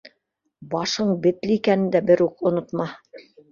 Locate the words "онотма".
2.53-2.91